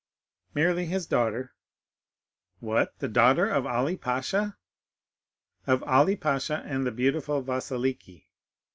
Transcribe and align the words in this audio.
"Merely 0.55 0.87
his 0.87 1.05
daughter." 1.05 1.53
"What? 2.59 2.97
the 2.97 3.07
daughter 3.07 3.47
of 3.47 3.67
Ali 3.67 3.95
Pasha?" 3.97 4.57
"Of 5.67 5.83
Ali 5.83 6.15
Pasha 6.15 6.63
and 6.65 6.87
the 6.87 6.91
beautiful 6.91 7.43
Vasiliki." 7.43 8.25